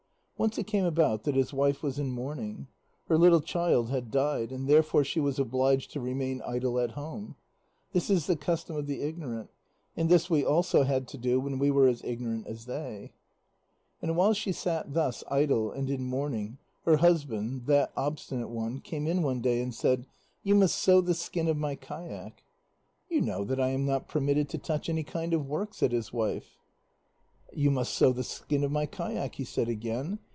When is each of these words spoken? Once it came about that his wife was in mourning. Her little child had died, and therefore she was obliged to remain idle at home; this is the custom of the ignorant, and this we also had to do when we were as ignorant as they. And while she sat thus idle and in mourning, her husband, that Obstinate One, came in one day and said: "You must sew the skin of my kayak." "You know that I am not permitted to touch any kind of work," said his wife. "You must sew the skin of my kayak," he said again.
Once 0.37 0.57
it 0.57 0.65
came 0.65 0.85
about 0.85 1.23
that 1.23 1.35
his 1.35 1.53
wife 1.53 1.83
was 1.83 1.99
in 1.99 2.09
mourning. 2.09 2.65
Her 3.07 3.15
little 3.15 3.41
child 3.41 3.91
had 3.91 4.09
died, 4.09 4.51
and 4.51 4.67
therefore 4.67 5.03
she 5.03 5.19
was 5.19 5.37
obliged 5.37 5.91
to 5.91 5.99
remain 5.99 6.41
idle 6.41 6.79
at 6.79 6.93
home; 6.93 7.35
this 7.93 8.09
is 8.09 8.25
the 8.25 8.35
custom 8.35 8.75
of 8.75 8.87
the 8.87 9.03
ignorant, 9.03 9.51
and 9.95 10.09
this 10.09 10.31
we 10.31 10.43
also 10.43 10.81
had 10.81 11.07
to 11.09 11.17
do 11.19 11.39
when 11.39 11.59
we 11.59 11.69
were 11.69 11.87
as 11.87 12.03
ignorant 12.03 12.47
as 12.47 12.65
they. 12.65 13.13
And 14.01 14.17
while 14.17 14.33
she 14.33 14.51
sat 14.51 14.95
thus 14.95 15.23
idle 15.29 15.71
and 15.71 15.91
in 15.91 16.01
mourning, 16.05 16.57
her 16.85 16.97
husband, 16.97 17.67
that 17.67 17.91
Obstinate 17.95 18.49
One, 18.49 18.79
came 18.81 19.05
in 19.05 19.21
one 19.21 19.41
day 19.41 19.61
and 19.61 19.71
said: 19.75 20.07
"You 20.41 20.55
must 20.55 20.75
sew 20.75 21.01
the 21.01 21.13
skin 21.13 21.49
of 21.49 21.57
my 21.57 21.75
kayak." 21.75 22.43
"You 23.09 23.21
know 23.21 23.43
that 23.43 23.59
I 23.61 23.67
am 23.67 23.85
not 23.85 24.07
permitted 24.07 24.49
to 24.49 24.57
touch 24.57 24.89
any 24.89 25.03
kind 25.03 25.35
of 25.35 25.45
work," 25.45 25.75
said 25.75 25.91
his 25.91 26.11
wife. 26.11 26.57
"You 27.53 27.69
must 27.69 27.93
sew 27.93 28.11
the 28.11 28.23
skin 28.23 28.63
of 28.63 28.71
my 28.71 28.87
kayak," 28.87 29.35
he 29.35 29.43
said 29.45 29.69
again. 29.69 30.17